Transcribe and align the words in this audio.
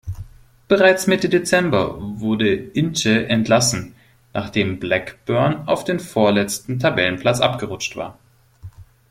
Bereits 0.67 1.05
Mitte 1.05 1.29
Dezember 1.29 1.97
wurde 2.01 2.55
Ince 2.55 3.27
entlassen, 3.27 3.93
nachdem 4.33 4.79
Blackburn 4.79 5.67
auf 5.67 5.83
den 5.83 5.99
vorletzten 5.99 6.79
Tabellenplatz 6.79 7.39
abgerutscht 7.39 7.95
war. 7.97 8.17